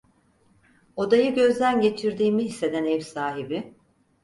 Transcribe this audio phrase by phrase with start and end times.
[0.95, 3.73] Odayı gözden geçirdiğimi hisseden ev sahibi: